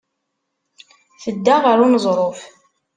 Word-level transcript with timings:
Tedda 1.23 1.55
ɣer 1.63 1.77
uneẓruf. 1.85 2.39